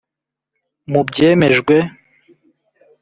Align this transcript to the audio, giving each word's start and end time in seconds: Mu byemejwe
Mu 0.91 1.01
byemejwe 1.07 1.75